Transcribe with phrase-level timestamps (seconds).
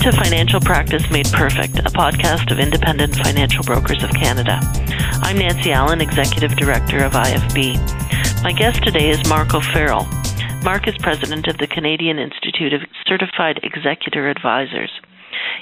[0.00, 4.58] to Financial Practice Made Perfect, a podcast of Independent Financial Brokers of Canada.
[5.20, 7.76] I'm Nancy Allen, Executive Director of IFB.
[8.42, 10.08] My guest today is Mark O'Farrell.
[10.64, 14.90] Mark is president of the Canadian Institute of Certified Executor Advisors.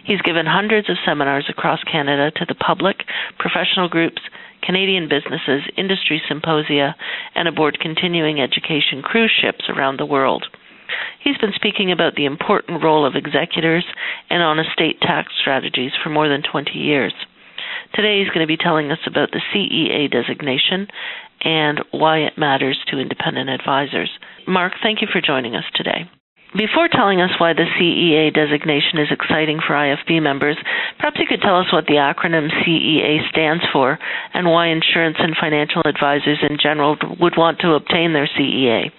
[0.05, 2.99] He's given hundreds of seminars across Canada to the public,
[3.41, 4.23] professional groups,
[4.63, 6.95] Canadian businesses, industry symposia,
[7.35, 10.47] and aboard continuing education cruise ships around the world.
[11.23, 13.85] He's been speaking about the important role of executors
[14.31, 17.13] and on estate tax strategies for more than 20 years.
[17.95, 20.89] Today he's going to be telling us about the CEA designation
[21.43, 24.11] and why it matters to independent advisors.
[24.47, 26.09] Mark, thank you for joining us today.
[26.57, 30.57] Before telling us why the CEA designation is exciting for IFB members,
[30.97, 33.99] perhaps you could tell us what the acronym CEA stands for
[34.33, 38.91] and why insurance and financial advisors in general would want to obtain their CEA.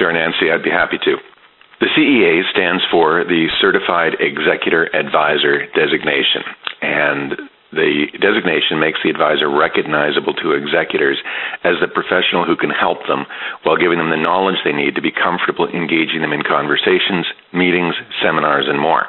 [0.00, 1.20] Sure, Nancy, I'd be happy to.
[1.84, 6.40] The CEA stands for the Certified Executor Advisor designation,
[6.80, 7.36] and
[7.68, 11.20] the designation makes the advisor recognizable to executors
[11.68, 13.28] as the professional who can help them
[13.68, 17.92] while giving them the knowledge they need to be comfortable engaging them in conversations, meetings,
[18.24, 19.04] seminars, and more.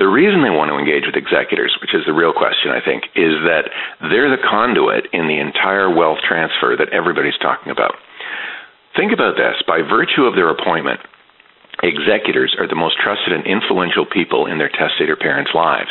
[0.00, 3.04] The reason they want to engage with executors, which is the real question, I think,
[3.20, 3.68] is that
[4.00, 8.00] they're the conduit in the entire wealth transfer that everybody's talking about.
[8.96, 11.00] Think about this by virtue of their appointment,
[11.82, 15.90] executors are the most trusted and influential people in their testator parents' lives,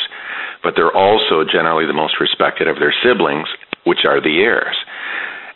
[0.64, 3.48] but they're also generally the most respected of their siblings,
[3.86, 4.76] which are the heirs.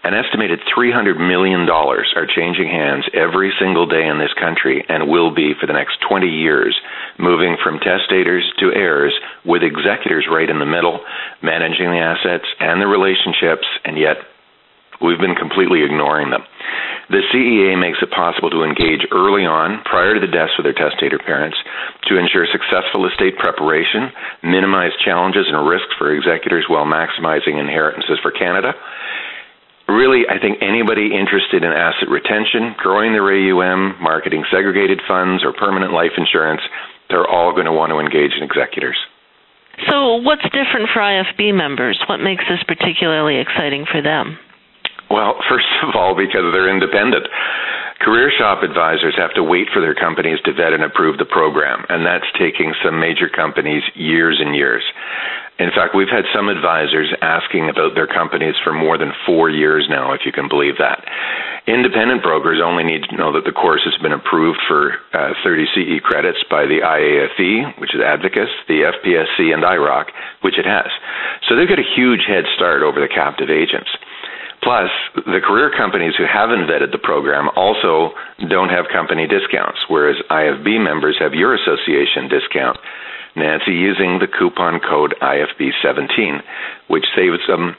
[0.04, 5.34] An estimated $300 million are changing hands every single day in this country and will
[5.34, 6.76] be for the next 20 years,
[7.18, 9.14] moving from testators to heirs
[9.46, 11.00] with executors right in the middle,
[11.42, 14.18] managing the assets and the relationships, and yet
[15.04, 16.42] we've been completely ignoring them.
[17.12, 20.74] The CEA makes it possible to engage early on, prior to the deaths of their
[20.74, 21.60] testator parents,
[22.08, 24.10] to ensure successful estate preparation,
[24.42, 28.72] minimize challenges and risks for executors while maximizing inheritances for Canada.
[29.92, 35.52] Really, I think anybody interested in asset retention, growing their AUM, marketing segregated funds, or
[35.52, 36.62] permanent life insurance,
[37.10, 38.96] they're all going to want to engage in executors.
[39.90, 42.00] So, what's different for IFB members?
[42.08, 44.40] What makes this particularly exciting for them?
[45.10, 47.28] Well, first of all, because they're independent.
[48.04, 51.86] Career shop advisors have to wait for their companies to vet and approve the program,
[51.88, 54.84] and that's taking some major companies years and years.
[55.60, 59.86] In fact, we've had some advisors asking about their companies for more than four years
[59.88, 61.06] now, if you can believe that.
[61.68, 65.66] Independent brokers only need to know that the course has been approved for uh, 30
[65.72, 70.92] CE credits by the IAFE, which is Advocis, the FPSC, and IIROC, which it has.
[71.48, 73.88] So they've got a huge head start over the captive agents.
[74.64, 74.90] Plus,
[75.28, 78.16] the career companies who haven't vetted the program also
[78.48, 82.78] don't have company discounts, whereas IFB members have your association discount.
[83.36, 86.40] Nancy using the coupon code IFB17,
[86.88, 87.76] which saves them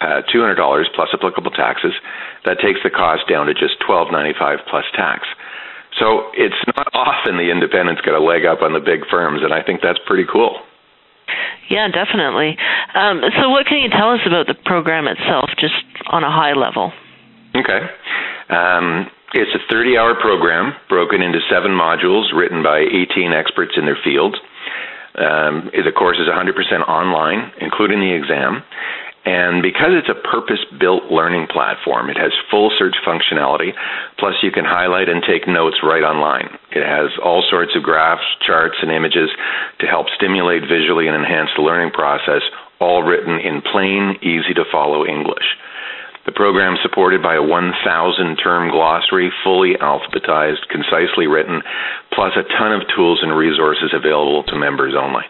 [0.00, 0.56] uh, $200
[0.94, 1.92] plus applicable taxes.
[2.44, 5.26] That takes the cost down to just $12.95 plus tax.
[5.98, 9.52] So it's not often the independents get a leg up on the big firms, and
[9.52, 10.58] I think that's pretty cool.
[11.70, 12.58] Yeah, definitely.
[12.94, 15.74] Um, so, what can you tell us about the program itself, just
[16.10, 16.92] on a high level?
[17.54, 17.80] Okay.
[18.50, 23.84] Um, it's a 30 hour program broken into seven modules written by 18 experts in
[23.84, 24.36] their field.
[25.14, 26.54] Um, the course is 100%
[26.88, 28.62] online, including the exam.
[29.24, 33.72] And because it's a purpose built learning platform, it has full search functionality,
[34.18, 36.46] plus you can highlight and take notes right online.
[36.70, 39.30] It has all sorts of graphs, charts, and images
[39.80, 42.42] to help stimulate visually and enhance the learning process,
[42.80, 45.56] all written in plain, easy to follow English.
[46.26, 51.62] The program supported by a 1,000 term glossary, fully alphabetized, concisely written,
[52.12, 55.24] plus a ton of tools and resources available to members only.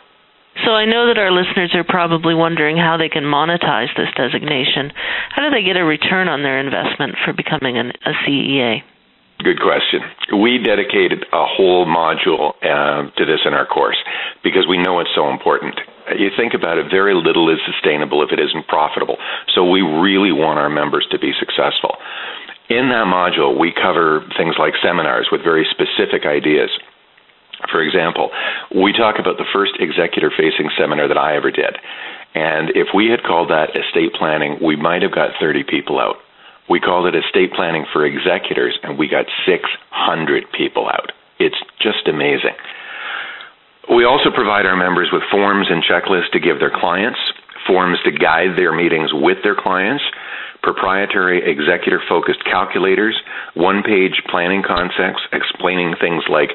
[0.63, 4.93] So I know that our listeners are probably wondering how they can monetize this designation.
[5.35, 8.83] How do they get a return on their investment for becoming an, a CEA?
[9.43, 10.01] Good question.
[10.41, 13.99] We dedicated a whole module uh, to this in our course
[14.45, 15.75] because we know it's so important.
[16.13, 19.17] You think about it, very little is sustainable if it isn't profitable.
[19.55, 21.97] So we really want our members to be successful.
[22.69, 26.71] In that module, we cover things like seminars with very specific ideas.
[27.71, 28.31] For example,
[28.75, 31.77] we talk about the first executor facing seminar that I ever did.
[32.35, 36.17] And if we had called that estate planning, we might have got 30 people out.
[36.69, 41.13] We called it estate planning for executors, and we got 600 people out.
[41.39, 42.57] It's just amazing.
[43.91, 47.19] We also provide our members with forms and checklists to give their clients,
[47.67, 50.03] forms to guide their meetings with their clients,
[50.63, 53.15] proprietary executor focused calculators,
[53.55, 56.51] one page planning concepts explaining things like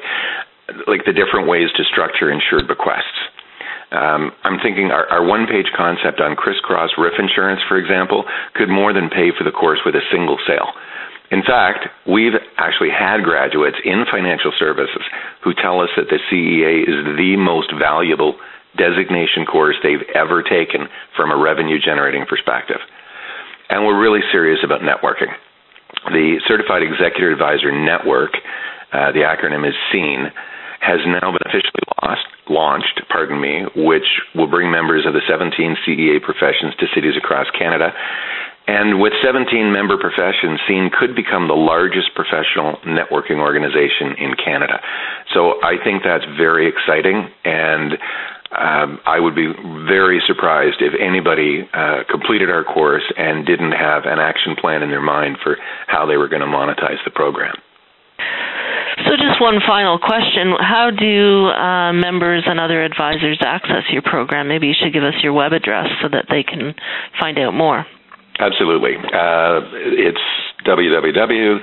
[0.86, 3.18] like the different ways to structure insured bequests.
[3.90, 8.24] Um, I'm thinking our, our one page concept on crisscross roof insurance, for example,
[8.54, 10.70] could more than pay for the course with a single sale.
[11.30, 15.02] In fact, we've actually had graduates in financial services
[15.42, 18.34] who tell us that the CEA is the most valuable
[18.76, 22.78] designation course they've ever taken from a revenue generating perspective.
[23.68, 25.30] And we're really serious about networking.
[26.06, 28.34] The Certified Executive Advisor Network,
[28.92, 30.32] uh, the acronym is SEEN,
[30.80, 35.76] has now been officially lost, launched, pardon me, which will bring members of the 17
[35.86, 37.92] CEA professions to cities across Canada.
[38.66, 44.80] And with 17 member professions, SEEN could become the largest professional networking organization in Canada.
[45.34, 47.98] So I think that's very exciting, and
[48.50, 49.46] um, I would be
[49.86, 54.90] very surprised if anybody uh, completed our course and didn't have an action plan in
[54.90, 57.54] their mind for how they were going to monetize the program.
[59.06, 60.52] So, just one final question.
[60.58, 64.48] How do uh, members and other advisors access your program?
[64.48, 66.74] Maybe you should give us your web address so that they can
[67.18, 67.86] find out more.
[68.40, 68.96] Absolutely.
[68.96, 69.60] Uh,
[70.00, 70.18] it's
[70.64, 71.60] www.cicea.ca.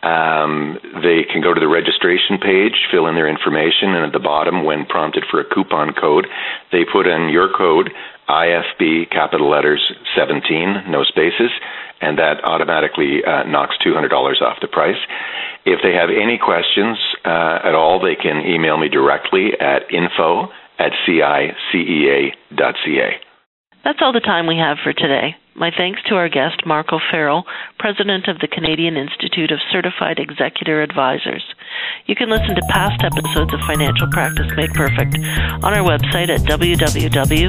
[0.00, 4.20] Um, they can go to the registration page, fill in their information, and at the
[4.20, 6.26] bottom, when prompted for a coupon code,
[6.72, 7.90] they put in your code,
[8.28, 9.82] IFB capital letters
[10.16, 11.50] 17, no spaces,
[12.00, 14.08] and that automatically uh, knocks $200
[14.40, 14.96] off the price.
[15.66, 20.48] If they have any questions uh, at all, they can email me directly at info
[20.78, 22.32] at cicea.ca.
[23.84, 25.36] That's all the time we have for today.
[25.54, 27.44] My thanks to our guest, Mark O'Farrell,
[27.78, 31.42] President of the Canadian Institute of Certified Executor Advisors.
[32.06, 35.18] You can listen to past episodes of Financial Practice Made Perfect
[35.64, 37.48] on our website at www.ifbc.ca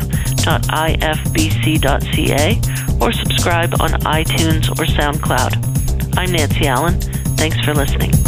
[2.99, 6.17] or subscribe on iTunes or SoundCloud.
[6.17, 6.99] I'm Nancy Allen.
[7.37, 8.18] Thanks for listening.